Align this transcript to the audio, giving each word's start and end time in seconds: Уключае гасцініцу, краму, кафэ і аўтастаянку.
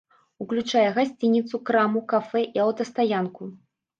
Уключае 0.43 0.85
гасцініцу, 0.95 1.59
краму, 1.69 2.01
кафэ 2.13 2.41
і 2.59 2.65
аўтастаянку. 2.65 3.51